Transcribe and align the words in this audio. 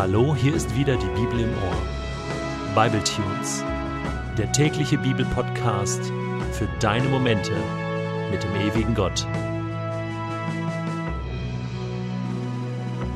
Hallo, 0.00 0.34
hier 0.34 0.54
ist 0.54 0.74
wieder 0.74 0.96
die 0.96 1.20
Bibel 1.20 1.40
im 1.40 1.50
Ohr. 1.50 2.74
Bible 2.74 3.04
Tunes, 3.04 3.62
der 4.38 4.50
tägliche 4.50 4.96
Bibelpodcast 4.96 6.10
für 6.52 6.66
deine 6.80 7.06
Momente 7.10 7.52
mit 8.30 8.42
dem 8.42 8.54
ewigen 8.54 8.94
Gott. 8.94 9.26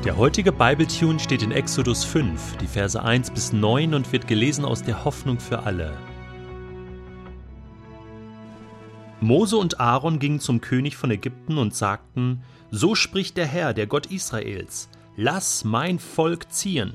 Der 0.04 0.18
heutige 0.18 0.52
Bible 0.52 0.86
Tune 0.86 1.18
steht 1.18 1.42
in 1.42 1.52
Exodus 1.52 2.04
5, 2.04 2.58
die 2.58 2.66
Verse 2.66 3.02
1 3.02 3.30
bis 3.30 3.54
9 3.54 3.94
und 3.94 4.12
wird 4.12 4.28
gelesen 4.28 4.66
aus 4.66 4.82
der 4.82 5.06
Hoffnung 5.06 5.40
für 5.40 5.62
alle. 5.62 5.96
Mose 9.22 9.56
und 9.56 9.80
Aaron 9.80 10.18
gingen 10.18 10.38
zum 10.38 10.60
König 10.60 10.98
von 10.98 11.10
Ägypten 11.10 11.56
und 11.56 11.74
sagten: 11.74 12.42
So 12.70 12.94
spricht 12.94 13.38
der 13.38 13.46
Herr, 13.46 13.72
der 13.72 13.86
Gott 13.86 14.04
Israels: 14.04 14.90
Lass 15.16 15.62
mein 15.62 16.00
Volk 16.00 16.50
ziehen. 16.50 16.94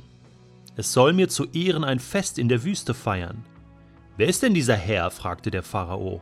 Es 0.75 0.91
soll 0.91 1.13
mir 1.13 1.29
zu 1.29 1.45
Ehren 1.51 1.85
ein 1.85 1.99
Fest 1.99 2.37
in 2.37 2.49
der 2.49 2.65
Wüste 2.65 2.93
feiern. 2.93 3.45
Wer 4.17 4.27
ist 4.27 4.43
denn 4.43 4.53
dieser 4.53 4.75
Herr? 4.75 5.09
fragte 5.09 5.51
der 5.51 5.63
Pharao. 5.63 6.21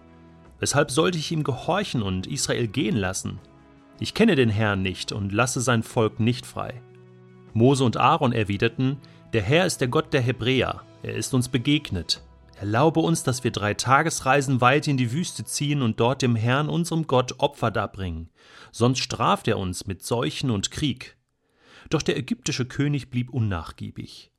Weshalb 0.59 0.91
sollte 0.91 1.17
ich 1.17 1.31
ihm 1.31 1.43
gehorchen 1.43 2.03
und 2.03 2.27
Israel 2.27 2.67
gehen 2.67 2.95
lassen? 2.95 3.39
Ich 3.99 4.13
kenne 4.13 4.35
den 4.35 4.49
Herrn 4.49 4.83
nicht 4.83 5.11
und 5.11 5.33
lasse 5.33 5.59
sein 5.59 5.81
Volk 5.81 6.19
nicht 6.19 6.45
frei. 6.45 6.81
Mose 7.53 7.83
und 7.83 7.97
Aaron 7.97 8.31
erwiderten, 8.31 8.97
der 9.33 9.41
Herr 9.41 9.65
ist 9.65 9.81
der 9.81 9.87
Gott 9.87 10.13
der 10.13 10.21
Hebräer, 10.21 10.83
er 11.01 11.15
ist 11.15 11.33
uns 11.33 11.49
begegnet. 11.49 12.21
Erlaube 12.59 12.99
uns, 12.99 13.23
dass 13.23 13.43
wir 13.43 13.51
drei 13.51 13.73
Tagesreisen 13.73 14.61
weit 14.61 14.87
in 14.87 14.97
die 14.97 15.11
Wüste 15.11 15.45
ziehen 15.45 15.81
und 15.81 15.99
dort 15.99 16.21
dem 16.21 16.35
Herrn, 16.35 16.69
unserem 16.69 17.07
Gott, 17.07 17.35
Opfer 17.39 17.71
darbringen. 17.71 18.29
Sonst 18.71 18.99
straft 18.99 19.47
er 19.47 19.57
uns 19.57 19.87
mit 19.87 20.03
Seuchen 20.03 20.51
und 20.51 20.69
Krieg. 20.69 21.16
Doch 21.89 22.01
der 22.01 22.17
ägyptische 22.17 22.65
König 22.65 23.09
blieb 23.09 23.29
unnachgiebig. 23.29 24.31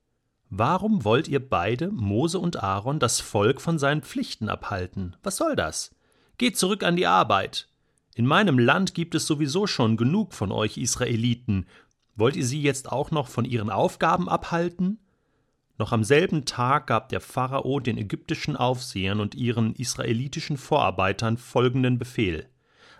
Warum 0.49 1.03
wollt 1.03 1.27
ihr 1.27 1.47
beide, 1.47 1.91
Mose 1.91 2.39
und 2.39 2.63
Aaron, 2.63 2.99
das 2.99 3.19
Volk 3.19 3.61
von 3.61 3.77
seinen 3.77 4.01
Pflichten 4.01 4.49
abhalten? 4.49 5.15
Was 5.21 5.37
soll 5.37 5.55
das? 5.55 5.95
Geht 6.37 6.57
zurück 6.57 6.83
an 6.83 6.95
die 6.95 7.07
Arbeit. 7.07 7.67
In 8.15 8.25
meinem 8.25 8.57
Land 8.57 8.95
gibt 8.95 9.15
es 9.15 9.27
sowieso 9.27 9.67
schon 9.67 9.95
genug 9.95 10.33
von 10.33 10.51
euch 10.51 10.77
Israeliten. 10.77 11.67
Wollt 12.15 12.35
ihr 12.35 12.45
sie 12.45 12.61
jetzt 12.61 12.91
auch 12.91 13.11
noch 13.11 13.27
von 13.27 13.45
ihren 13.45 13.69
Aufgaben 13.69 14.27
abhalten? 14.27 14.99
Noch 15.77 15.93
am 15.93 16.03
selben 16.03 16.45
Tag 16.45 16.87
gab 16.87 17.09
der 17.09 17.21
Pharao 17.21 17.79
den 17.79 17.97
ägyptischen 17.97 18.57
Aufsehern 18.57 19.21
und 19.21 19.35
ihren 19.35 19.73
israelitischen 19.75 20.57
Vorarbeitern 20.57 21.37
folgenden 21.37 21.97
Befehl. 21.97 22.49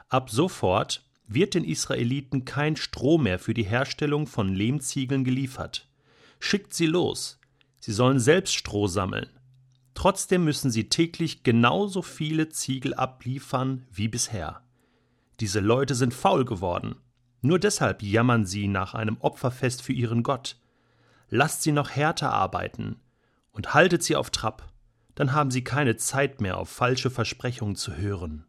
Ab 0.08 0.30
sofort 0.30 1.04
wird 1.30 1.54
den 1.54 1.64
Israeliten 1.64 2.44
kein 2.44 2.76
Stroh 2.76 3.18
mehr 3.18 3.40
für 3.40 3.54
die 3.54 3.64
Herstellung 3.64 4.28
von 4.28 4.54
Lehmziegeln 4.54 5.24
geliefert. 5.24 5.88
Schickt 6.40 6.74
sie 6.74 6.88
los. 6.88 7.40
Sie 7.80 7.94
sollen 7.94 8.20
selbst 8.20 8.56
Stroh 8.56 8.88
sammeln. 8.88 9.30
Trotzdem 9.94 10.44
müssen 10.44 10.72
sie 10.72 10.90
täglich 10.90 11.44
genauso 11.44 12.02
viele 12.02 12.50
Ziegel 12.50 12.94
abliefern 12.94 13.86
wie 13.92 14.08
bisher. 14.08 14.62
Diese 15.40 15.60
Leute 15.60 15.96
sind 15.96 16.14
faul 16.14 16.46
geworden. 16.46 16.96
Nur 17.42 17.60
deshalb 17.60 18.02
jammern 18.02 18.46
sie 18.46 18.68
nach 18.68 18.94
einem 18.94 19.18
Opferfest 19.18 19.82
für 19.82 19.94
ihren 19.94 20.24
Gott. 20.24 20.58
Lasst 21.30 21.62
sie 21.64 21.72
noch 21.72 21.90
härter 21.92 22.34
arbeiten 22.34 23.00
und 23.52 23.74
haltet 23.74 24.04
sie 24.04 24.16
auf 24.16 24.30
Trab, 24.30 24.74
dann 25.16 25.34
haben 25.34 25.52
sie 25.52 25.64
keine 25.64 25.96
Zeit 25.96 26.42
mehr 26.42 26.58
auf 26.58 26.70
falsche 26.70 27.10
Versprechungen 27.10 27.76
zu 27.76 27.96
hören. 27.96 28.46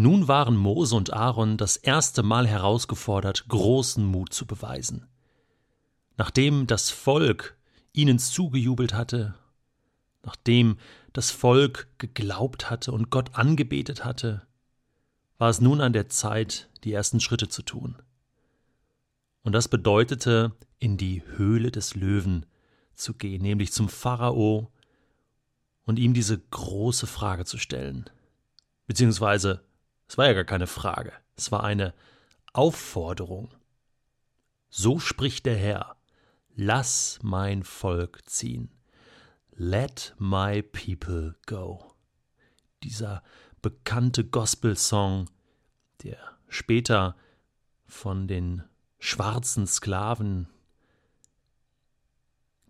Nun 0.00 0.28
waren 0.28 0.56
Mose 0.56 0.96
und 0.96 1.12
Aaron 1.12 1.58
das 1.58 1.76
erste 1.76 2.22
Mal 2.22 2.46
herausgefordert, 2.46 3.48
großen 3.48 4.02
Mut 4.02 4.32
zu 4.32 4.46
beweisen. 4.46 5.06
Nachdem 6.16 6.66
das 6.66 6.88
Volk 6.88 7.58
ihnen 7.92 8.18
zugejubelt 8.18 8.94
hatte, 8.94 9.34
nachdem 10.22 10.78
das 11.12 11.30
Volk 11.30 11.86
geglaubt 11.98 12.70
hatte 12.70 12.92
und 12.92 13.10
Gott 13.10 13.34
angebetet 13.34 14.02
hatte, 14.02 14.46
war 15.36 15.50
es 15.50 15.60
nun 15.60 15.82
an 15.82 15.92
der 15.92 16.08
Zeit, 16.08 16.70
die 16.82 16.94
ersten 16.94 17.20
Schritte 17.20 17.48
zu 17.48 17.60
tun. 17.60 17.96
Und 19.42 19.52
das 19.52 19.68
bedeutete, 19.68 20.52
in 20.78 20.96
die 20.96 21.22
Höhle 21.36 21.70
des 21.70 21.94
Löwen 21.94 22.46
zu 22.94 23.12
gehen, 23.12 23.42
nämlich 23.42 23.70
zum 23.70 23.90
Pharao 23.90 24.72
und 25.84 25.98
ihm 25.98 26.14
diese 26.14 26.38
große 26.38 27.06
Frage 27.06 27.44
zu 27.44 27.58
stellen, 27.58 28.08
beziehungsweise 28.86 29.62
es 30.10 30.18
war 30.18 30.26
ja 30.26 30.32
gar 30.32 30.42
keine 30.42 30.66
Frage, 30.66 31.12
es 31.36 31.52
war 31.52 31.62
eine 31.62 31.94
Aufforderung. 32.52 33.54
So 34.68 34.98
spricht 34.98 35.46
der 35.46 35.56
Herr, 35.56 35.94
lass 36.56 37.20
mein 37.22 37.62
Volk 37.62 38.28
ziehen. 38.28 38.72
Let 39.52 40.16
my 40.18 40.62
people 40.62 41.36
go. 41.46 41.94
Dieser 42.82 43.22
bekannte 43.62 44.24
Gospel-Song, 44.24 45.30
der 46.02 46.18
später 46.48 47.14
von 47.86 48.26
den 48.26 48.64
schwarzen 48.98 49.68
Sklaven 49.68 50.48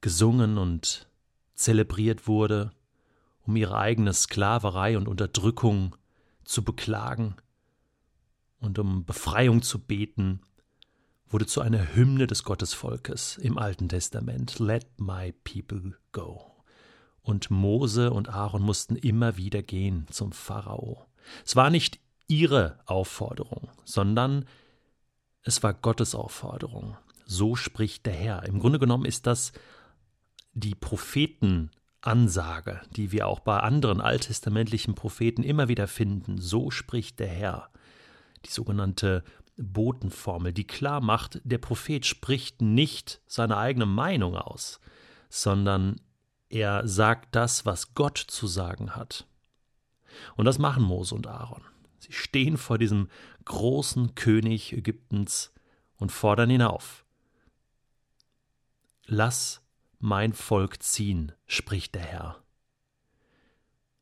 gesungen 0.02 0.58
und 0.58 1.08
zelebriert 1.54 2.26
wurde, 2.26 2.70
um 3.46 3.56
ihre 3.56 3.78
eigene 3.78 4.12
Sklaverei 4.12 4.98
und 4.98 5.08
Unterdrückung 5.08 5.96
zu 6.50 6.64
beklagen 6.64 7.36
und 8.58 8.78
um 8.78 9.04
Befreiung 9.04 9.62
zu 9.62 9.78
beten, 9.78 10.40
wurde 11.28 11.46
zu 11.46 11.60
einer 11.60 11.94
Hymne 11.94 12.26
des 12.26 12.42
Gottesvolkes 12.42 13.38
im 13.38 13.56
Alten 13.56 13.88
Testament. 13.88 14.58
Let 14.58 14.86
my 14.98 15.32
people 15.44 15.96
go. 16.12 16.64
Und 17.22 17.50
Mose 17.50 18.10
und 18.10 18.28
Aaron 18.28 18.62
mussten 18.62 18.96
immer 18.96 19.36
wieder 19.36 19.62
gehen 19.62 20.06
zum 20.10 20.32
Pharao. 20.32 21.06
Es 21.46 21.54
war 21.54 21.70
nicht 21.70 22.00
ihre 22.26 22.80
Aufforderung, 22.86 23.70
sondern 23.84 24.44
es 25.42 25.62
war 25.62 25.72
Gottes 25.72 26.14
Aufforderung. 26.14 26.96
So 27.26 27.54
spricht 27.54 28.06
der 28.06 28.14
Herr. 28.14 28.42
Im 28.44 28.58
Grunde 28.58 28.80
genommen 28.80 29.04
ist 29.04 29.26
das 29.26 29.52
die 30.52 30.74
Propheten 30.74 31.70
Ansage, 32.02 32.80
die 32.96 33.12
wir 33.12 33.26
auch 33.26 33.40
bei 33.40 33.60
anderen 33.60 34.00
alttestamentlichen 34.00 34.94
Propheten 34.94 35.42
immer 35.42 35.68
wieder 35.68 35.86
finden. 35.86 36.38
So 36.38 36.70
spricht 36.70 37.18
der 37.18 37.28
Herr. 37.28 37.70
Die 38.44 38.50
sogenannte 38.50 39.22
Botenformel, 39.56 40.52
die 40.52 40.66
klar 40.66 41.00
macht, 41.00 41.40
der 41.44 41.58
Prophet 41.58 42.06
spricht 42.06 42.62
nicht 42.62 43.20
seine 43.26 43.58
eigene 43.58 43.86
Meinung 43.86 44.36
aus, 44.36 44.80
sondern 45.28 46.00
er 46.48 46.86
sagt 46.88 47.34
das, 47.34 47.66
was 47.66 47.94
Gott 47.94 48.18
zu 48.18 48.46
sagen 48.46 48.96
hat. 48.96 49.26
Und 50.36 50.46
das 50.46 50.58
machen 50.58 50.82
Mose 50.82 51.14
und 51.14 51.26
Aaron. 51.26 51.62
Sie 51.98 52.12
stehen 52.12 52.56
vor 52.56 52.78
diesem 52.78 53.08
großen 53.44 54.14
König 54.14 54.72
Ägyptens 54.72 55.52
und 55.96 56.10
fordern 56.10 56.50
ihn 56.50 56.62
auf. 56.62 57.04
Lass 59.06 59.62
mein 60.00 60.32
Volk 60.32 60.82
ziehen, 60.82 61.32
spricht 61.46 61.94
der 61.94 62.02
Herr. 62.02 62.42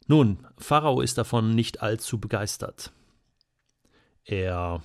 Nun, 0.07 0.47
Pharao 0.57 1.03
ist 1.03 1.19
davon 1.19 1.55
nicht 1.55 1.83
allzu 1.83 2.19
begeistert. 2.19 2.93
Er 4.25 4.83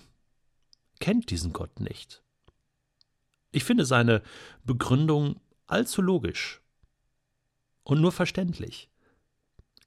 kennt 1.00 1.30
diesen 1.30 1.54
Gott 1.54 1.80
nicht. 1.80 2.24
Ich 3.52 3.64
finde 3.64 3.86
seine 3.86 4.22
Begründung 4.64 5.40
allzu 5.68 6.02
logisch 6.02 6.62
und 7.84 8.02
nur 8.02 8.12
verständlich. 8.12 8.90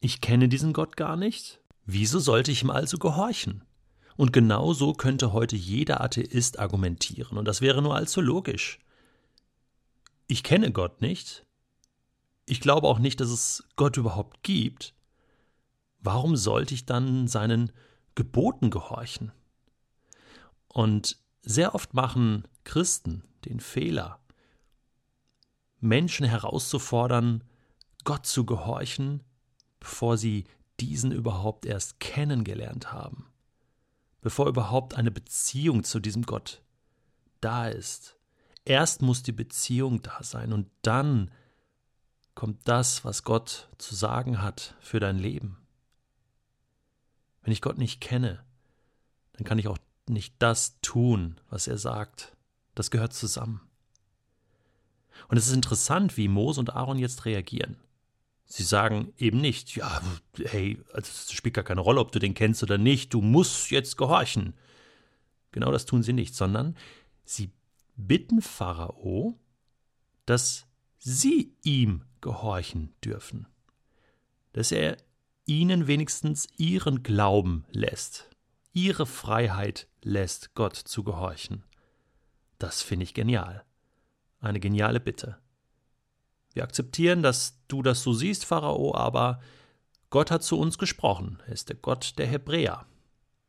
Ich 0.00 0.20
kenne 0.20 0.48
diesen 0.48 0.72
Gott 0.72 0.96
gar 0.96 1.16
nicht. 1.16 1.60
Wieso 1.84 2.18
sollte 2.18 2.52
ich 2.52 2.62
ihm 2.62 2.70
also 2.70 2.98
gehorchen? 2.98 3.64
Und 4.16 4.32
genau 4.32 4.72
so 4.72 4.92
könnte 4.92 5.32
heute 5.32 5.56
jeder 5.56 6.00
Atheist 6.00 6.58
argumentieren, 6.58 7.36
und 7.36 7.46
das 7.46 7.60
wäre 7.60 7.82
nur 7.82 7.94
allzu 7.94 8.20
logisch. 8.20 8.78
Ich 10.26 10.42
kenne 10.42 10.72
Gott 10.72 11.00
nicht. 11.00 11.46
Ich 12.46 12.60
glaube 12.60 12.88
auch 12.88 12.98
nicht, 12.98 13.20
dass 13.20 13.28
es 13.30 13.64
Gott 13.76 13.96
überhaupt 13.96 14.42
gibt. 14.42 14.94
Warum 16.00 16.36
sollte 16.36 16.74
ich 16.74 16.86
dann 16.86 17.28
seinen 17.28 17.72
Geboten 18.14 18.70
gehorchen? 18.70 19.32
Und 20.68 21.18
sehr 21.42 21.74
oft 21.74 21.94
machen 21.94 22.46
Christen 22.64 23.22
den 23.44 23.60
Fehler, 23.60 24.20
Menschen 25.80 26.26
herauszufordern, 26.26 27.44
Gott 28.04 28.26
zu 28.26 28.44
gehorchen, 28.44 29.22
bevor 29.80 30.16
sie 30.16 30.44
diesen 30.80 31.12
überhaupt 31.12 31.66
erst 31.66 32.00
kennengelernt 32.00 32.92
haben, 32.92 33.26
bevor 34.20 34.48
überhaupt 34.48 34.94
eine 34.94 35.10
Beziehung 35.10 35.84
zu 35.84 36.00
diesem 36.00 36.22
Gott 36.22 36.62
da 37.40 37.68
ist. 37.68 38.16
Erst 38.66 39.00
muss 39.00 39.22
die 39.22 39.32
Beziehung 39.32 40.02
da 40.02 40.24
sein 40.24 40.52
und 40.52 40.68
dann 40.82 41.30
kommt 42.34 42.58
das, 42.64 43.04
was 43.04 43.22
Gott 43.22 43.68
zu 43.78 43.94
sagen 43.94 44.42
hat 44.42 44.74
für 44.80 44.98
dein 44.98 45.18
Leben. 45.18 45.56
Wenn 47.42 47.52
ich 47.52 47.62
Gott 47.62 47.78
nicht 47.78 48.00
kenne, 48.00 48.44
dann 49.34 49.44
kann 49.44 49.60
ich 49.60 49.68
auch 49.68 49.78
nicht 50.08 50.34
das 50.40 50.80
tun, 50.80 51.40
was 51.48 51.68
er 51.68 51.78
sagt. 51.78 52.36
Das 52.74 52.90
gehört 52.90 53.14
zusammen. 53.14 53.60
Und 55.28 55.36
es 55.36 55.46
ist 55.46 55.54
interessant, 55.54 56.16
wie 56.16 56.26
Mose 56.26 56.58
und 56.58 56.74
Aaron 56.74 56.98
jetzt 56.98 57.24
reagieren. 57.24 57.76
Sie 58.46 58.64
sagen 58.64 59.12
eben 59.16 59.40
nicht, 59.40 59.76
ja, 59.76 60.02
hey, 60.44 60.82
also 60.92 61.08
es 61.08 61.32
spielt 61.32 61.54
gar 61.54 61.64
keine 61.64 61.80
Rolle, 61.80 62.00
ob 62.00 62.10
du 62.10 62.18
den 62.18 62.34
kennst 62.34 62.64
oder 62.64 62.78
nicht, 62.78 63.14
du 63.14 63.20
musst 63.20 63.70
jetzt 63.70 63.96
gehorchen. 63.96 64.54
Genau 65.52 65.70
das 65.70 65.86
tun 65.86 66.02
sie 66.02 66.12
nicht, 66.12 66.34
sondern 66.34 66.76
sie 67.24 67.52
bitten 67.96 68.42
Pharao, 68.42 69.38
dass 70.26 70.66
sie 70.98 71.54
ihm 71.62 72.02
gehorchen 72.20 72.94
dürfen, 73.04 73.46
dass 74.52 74.72
er 74.72 74.96
ihnen 75.46 75.86
wenigstens 75.86 76.48
ihren 76.56 77.02
Glauben 77.02 77.64
lässt, 77.70 78.30
ihre 78.72 79.06
Freiheit 79.06 79.86
lässt, 80.02 80.54
Gott 80.54 80.76
zu 80.76 81.04
gehorchen. 81.04 81.62
Das 82.58 82.82
finde 82.82 83.04
ich 83.04 83.14
genial. 83.14 83.64
Eine 84.40 84.60
geniale 84.60 85.00
Bitte. 85.00 85.38
Wir 86.52 86.64
akzeptieren, 86.64 87.22
dass 87.22 87.60
du 87.68 87.82
das 87.82 88.02
so 88.02 88.12
siehst, 88.12 88.44
Pharao, 88.44 88.94
aber 88.94 89.40
Gott 90.10 90.30
hat 90.30 90.42
zu 90.42 90.58
uns 90.58 90.78
gesprochen. 90.78 91.42
Er 91.46 91.52
ist 91.52 91.68
der 91.68 91.76
Gott 91.76 92.14
der 92.18 92.26
Hebräer. 92.26 92.86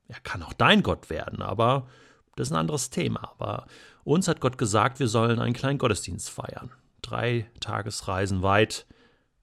Er 0.07 0.19
kann 0.21 0.43
auch 0.43 0.53
dein 0.53 0.83
Gott 0.83 1.09
werden, 1.09 1.41
aber 1.41 1.87
das 2.37 2.47
ist 2.47 2.53
ein 2.53 2.59
anderes 2.59 2.89
Thema. 2.89 3.31
Aber 3.31 3.67
uns 4.03 4.27
hat 4.27 4.39
Gott 4.39 4.57
gesagt, 4.57 4.99
wir 4.99 5.07
sollen 5.07 5.39
einen 5.39 5.53
kleinen 5.53 5.79
Gottesdienst 5.79 6.29
feiern. 6.29 6.71
Drei 7.01 7.49
Tagesreisen 7.59 8.43
weit. 8.43 8.85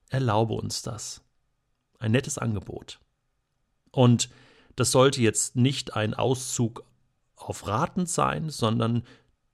Erlaube 0.09 0.55
uns 0.55 0.83
das. 0.83 1.23
Ein 1.99 2.13
nettes 2.13 2.39
Angebot. 2.39 3.01
Und 3.91 4.31
das 4.77 4.91
sollte 4.91 5.21
jetzt 5.21 5.57
nicht 5.57 5.95
ein 5.95 6.15
Auszug 6.15 6.85
auf 7.37 7.67
Raten 7.67 8.07
sein, 8.07 8.49
sondern 8.49 9.05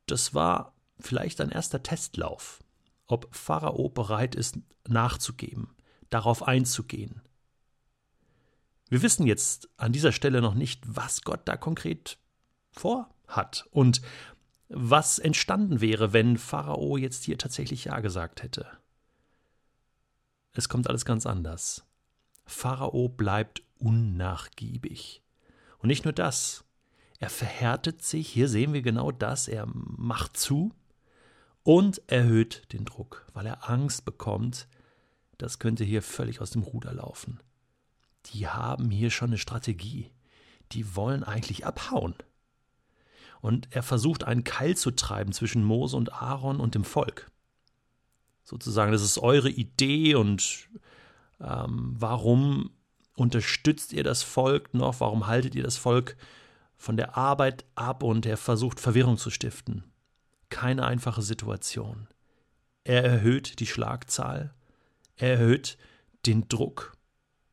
das 0.06 0.34
war 0.34 0.74
vielleicht 0.98 1.40
ein 1.40 1.50
erster 1.50 1.82
Testlauf, 1.82 2.62
ob 3.06 3.34
Pharao 3.34 3.88
bereit 3.88 4.34
ist, 4.34 4.58
nachzugeben, 4.86 5.74
darauf 6.10 6.42
einzugehen. 6.42 7.22
Wir 8.88 9.02
wissen 9.02 9.26
jetzt 9.26 9.68
an 9.76 9.92
dieser 9.92 10.12
Stelle 10.12 10.42
noch 10.42 10.54
nicht, 10.54 10.82
was 10.86 11.22
Gott 11.22 11.40
da 11.44 11.56
konkret 11.56 12.18
vorhat 13.30 13.66
und 13.70 14.02
was 14.68 15.18
entstanden 15.18 15.80
wäre, 15.80 16.12
wenn 16.12 16.38
Pharao 16.38 16.96
jetzt 16.96 17.24
hier 17.24 17.38
tatsächlich 17.38 17.86
Ja 17.86 18.00
gesagt 18.00 18.42
hätte. 18.42 18.66
Es 20.52 20.68
kommt 20.68 20.88
alles 20.88 21.04
ganz 21.04 21.26
anders. 21.26 21.84
Pharao 22.44 23.08
bleibt 23.08 23.62
unnachgiebig. 23.78 25.22
Und 25.78 25.88
nicht 25.88 26.04
nur 26.04 26.12
das, 26.12 26.64
er 27.18 27.30
verhärtet 27.30 28.02
sich, 28.02 28.28
hier 28.28 28.48
sehen 28.48 28.72
wir 28.72 28.82
genau 28.82 29.10
das, 29.10 29.48
er 29.48 29.66
macht 29.66 30.36
zu 30.36 30.72
und 31.62 32.02
erhöht 32.08 32.72
den 32.72 32.84
Druck, 32.84 33.26
weil 33.32 33.46
er 33.46 33.68
Angst 33.70 34.04
bekommt, 34.04 34.68
das 35.38 35.58
könnte 35.58 35.84
hier 35.84 36.02
völlig 36.02 36.40
aus 36.40 36.50
dem 36.50 36.62
Ruder 36.62 36.92
laufen. 36.92 37.40
Die 38.26 38.46
haben 38.46 38.90
hier 38.90 39.10
schon 39.10 39.30
eine 39.30 39.38
Strategie, 39.38 40.12
die 40.72 40.94
wollen 40.94 41.24
eigentlich 41.24 41.64
abhauen. 41.64 42.14
Und 43.40 43.68
er 43.70 43.82
versucht 43.82 44.24
einen 44.24 44.44
Keil 44.44 44.76
zu 44.76 44.90
treiben 44.90 45.32
zwischen 45.32 45.64
Mose 45.64 45.96
und 45.96 46.12
Aaron 46.12 46.60
und 46.60 46.74
dem 46.74 46.84
Volk. 46.84 47.30
Sozusagen, 48.44 48.92
das 48.92 49.02
ist 49.02 49.18
eure 49.18 49.48
Idee 49.48 50.14
und 50.14 50.68
ähm, 51.40 51.94
warum 51.98 52.70
unterstützt 53.16 53.92
ihr 53.92 54.04
das 54.04 54.22
Volk 54.22 54.74
noch? 54.74 55.00
Warum 55.00 55.26
haltet 55.26 55.54
ihr 55.54 55.62
das 55.62 55.76
Volk 55.76 56.16
von 56.76 56.96
der 56.96 57.16
Arbeit 57.16 57.64
ab? 57.74 58.02
Und 58.02 58.26
er 58.26 58.36
versucht 58.36 58.80
Verwirrung 58.80 59.18
zu 59.18 59.30
stiften. 59.30 59.84
Keine 60.48 60.84
einfache 60.84 61.22
Situation. 61.22 62.08
Er 62.84 63.04
erhöht 63.04 63.60
die 63.60 63.66
Schlagzahl, 63.66 64.54
er 65.16 65.34
erhöht 65.34 65.78
den 66.26 66.48
Druck. 66.48 66.96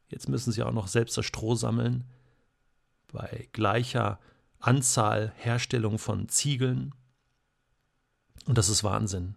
Jetzt 0.07 0.29
müssen 0.29 0.51
sie 0.51 0.63
auch 0.63 0.71
noch 0.71 0.87
selbst 0.87 1.17
das 1.17 1.25
Stroh 1.25 1.55
sammeln. 1.55 2.05
Bei 3.11 3.47
gleicher 3.51 4.19
Anzahl 4.59 5.33
Herstellung 5.35 5.99
von 5.99 6.29
Ziegeln. 6.29 6.93
Und 8.45 8.57
das 8.57 8.69
ist 8.69 8.83
Wahnsinn. 8.83 9.35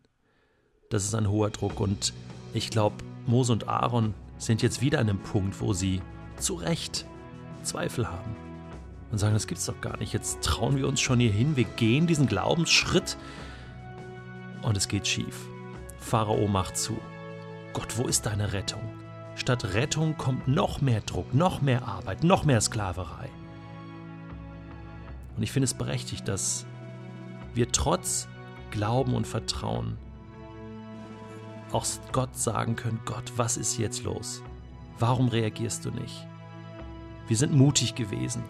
Das 0.91 1.05
ist 1.05 1.15
ein 1.15 1.29
hoher 1.29 1.51
Druck. 1.51 1.81
Und 1.81 2.13
ich 2.53 2.71
glaube, 2.71 2.97
Mose 3.27 3.53
und 3.53 3.69
Aaron 3.69 4.15
sind 4.39 4.63
jetzt 4.63 4.81
wieder 4.81 4.99
an 4.99 5.09
einem 5.09 5.23
Punkt, 5.23 5.61
wo 5.61 5.73
sie 5.73 6.01
zu 6.39 6.55
Recht 6.55 7.07
Zweifel 7.63 8.09
haben 8.09 8.35
und 9.11 9.19
sagen, 9.19 9.35
das 9.35 9.47
gibt's 9.47 9.67
doch 9.67 9.81
gar 9.81 9.97
nicht. 9.99 10.13
Jetzt 10.13 10.43
trauen 10.43 10.77
wir 10.77 10.89
uns 10.89 11.01
schon 11.01 11.21
hier 11.21 11.33
hin, 11.33 11.57
wir 11.57 11.65
gehen 11.65 12.07
diesen 12.07 12.27
Glaubensschritt 12.27 13.17
und 14.63 14.77
es 14.77 14.89
geht 14.89 15.07
schief. 15.07 15.47
Pharao 15.99 16.49
macht 16.49 16.77
zu. 16.77 16.99
Gott, 17.73 17.99
wo 17.99 18.07
ist 18.07 18.27
deine 18.27 18.53
Rettung? 18.53 18.83
Statt 19.37 19.75
Rettung 19.75 20.17
kommt 20.17 20.49
noch 20.49 20.81
mehr 20.81 21.01
Druck, 21.03 21.35
noch 21.35 21.63
mehr 21.63 21.87
Arbeit, 21.87 22.25
noch 22.25 22.45
mehr 22.45 22.61
Sklaverei. 22.61 23.29
Und 25.37 25.43
ich 25.43 25.53
finde 25.53 25.65
es 25.65 25.75
berechtigt, 25.75 26.29
dass 26.29 26.67
wir 27.55 27.71
trotz 27.73 28.29
Glauben 28.71 29.15
und 29.15 29.27
Vertrauen 29.27 29.97
auch 31.73 31.87
Gott 32.13 32.37
sagen 32.37 32.77
können, 32.77 33.01
Gott, 33.05 33.33
was 33.37 33.57
ist 33.57 33.79
jetzt 33.79 34.03
los? 34.03 34.43
Warum 34.99 35.29
reagierst 35.29 35.85
du 35.85 35.91
nicht? 35.91 36.27
Wir 37.27 37.37
sind 37.37 37.53
mutig 37.53 37.95
gewesen. 37.95 38.43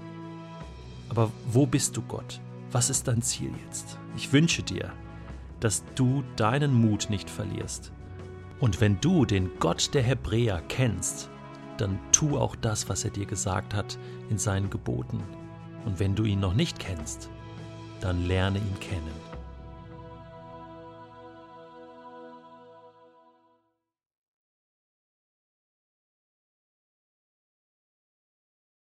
Aber 1.10 1.30
wo 1.46 1.66
bist 1.66 1.96
du, 1.96 2.02
Gott? 2.02 2.40
Was 2.72 2.88
ist 2.88 3.08
dein 3.08 3.20
Ziel 3.20 3.52
jetzt? 3.66 3.98
Ich 4.16 4.32
wünsche 4.32 4.62
dir, 4.62 4.92
dass 5.58 5.84
du 5.94 6.22
deinen 6.36 6.72
Mut 6.72 7.10
nicht 7.10 7.28
verlierst. 7.28 7.92
Und 8.60 8.80
wenn 8.80 9.00
du 9.00 9.24
den 9.24 9.50
Gott 9.58 9.92
der 9.94 10.02
Hebräer 10.02 10.62
kennst, 10.68 11.30
dann 11.76 11.98
tu 12.12 12.38
auch 12.38 12.56
das, 12.56 12.88
was 12.88 13.04
er 13.04 13.10
dir 13.10 13.26
gesagt 13.26 13.74
hat 13.74 13.98
in 14.28 14.38
seinen 14.38 14.70
Geboten. 14.70 15.22
Und 15.84 15.98
wenn 15.98 16.14
du 16.14 16.24
ihn 16.24 16.40
noch 16.40 16.54
nicht 16.54 16.78
kennst, 16.78 17.30
dann 18.00 18.26
lerne 18.26 18.58
ihn 18.58 18.80
kennen. 18.80 19.29